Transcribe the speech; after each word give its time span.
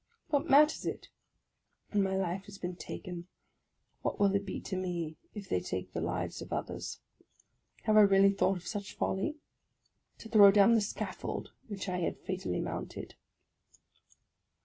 What 0.29 0.49
matters 0.49 0.87
it? 0.87 1.09
When 1.91 2.01
my 2.01 2.15
life 2.15 2.45
has 2.45 2.57
been 2.57 2.75
taken, 2.75 3.27
what 4.01 4.19
will 4.19 4.33
it 4.33 4.47
be 4.47 4.59
to 4.61 4.75
me 4.75 5.15
if 5.35 5.47
they 5.47 5.59
take 5.59 5.93
the 5.93 6.01
lives 6.01 6.41
of 6.41 6.51
others? 6.51 7.01
Have 7.83 7.97
I 7.97 8.01
really 8.01 8.31
thought 8.33 8.57
of 8.57 8.65
such 8.65 8.95
folly?— 8.95 9.35
to 10.17 10.27
throw 10.27 10.49
down 10.49 10.73
the 10.73 10.81
scaffold 10.81 11.51
which 11.67 11.87
I 11.87 11.99
had 11.99 12.17
fatally 12.17 12.59
mounted! 12.61 13.13